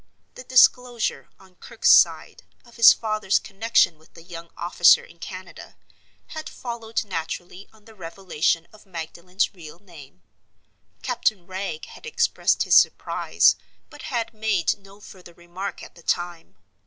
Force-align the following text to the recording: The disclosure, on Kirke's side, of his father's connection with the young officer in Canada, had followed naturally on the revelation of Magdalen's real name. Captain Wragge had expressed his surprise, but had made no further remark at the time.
The 0.33 0.43
disclosure, 0.43 1.29
on 1.39 1.57
Kirke's 1.57 1.91
side, 1.91 2.41
of 2.65 2.77
his 2.77 2.91
father's 2.91 3.37
connection 3.37 3.99
with 3.99 4.15
the 4.15 4.23
young 4.23 4.49
officer 4.57 5.03
in 5.03 5.19
Canada, 5.19 5.75
had 6.29 6.49
followed 6.49 7.05
naturally 7.05 7.69
on 7.71 7.85
the 7.85 7.93
revelation 7.93 8.67
of 8.73 8.87
Magdalen's 8.87 9.53
real 9.53 9.77
name. 9.77 10.23
Captain 11.03 11.45
Wragge 11.45 11.85
had 11.85 12.07
expressed 12.07 12.63
his 12.63 12.75
surprise, 12.75 13.55
but 13.91 14.01
had 14.01 14.33
made 14.33 14.75
no 14.79 14.99
further 14.99 15.35
remark 15.35 15.83
at 15.83 15.93
the 15.93 16.01
time. 16.01 16.55